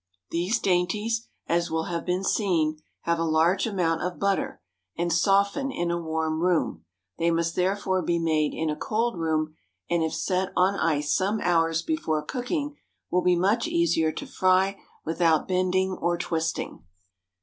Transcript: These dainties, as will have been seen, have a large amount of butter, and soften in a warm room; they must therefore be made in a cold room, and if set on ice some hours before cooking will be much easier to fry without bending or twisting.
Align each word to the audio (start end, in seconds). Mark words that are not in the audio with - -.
These 0.31 0.57
dainties, 0.57 1.27
as 1.45 1.69
will 1.69 1.83
have 1.83 2.07
been 2.07 2.23
seen, 2.23 2.79
have 3.01 3.19
a 3.19 3.23
large 3.23 3.67
amount 3.67 4.01
of 4.01 4.17
butter, 4.17 4.59
and 4.97 5.13
soften 5.13 5.71
in 5.71 5.91
a 5.91 6.01
warm 6.01 6.39
room; 6.41 6.85
they 7.19 7.29
must 7.29 7.55
therefore 7.55 8.01
be 8.01 8.17
made 8.17 8.51
in 8.51 8.71
a 8.71 8.75
cold 8.75 9.15
room, 9.15 9.53
and 9.91 10.01
if 10.01 10.15
set 10.15 10.51
on 10.57 10.73
ice 10.73 11.13
some 11.13 11.39
hours 11.41 11.83
before 11.83 12.23
cooking 12.23 12.77
will 13.11 13.21
be 13.21 13.35
much 13.35 13.67
easier 13.67 14.11
to 14.11 14.25
fry 14.25 14.75
without 15.05 15.47
bending 15.47 15.91
or 15.91 16.17
twisting. 16.17 16.83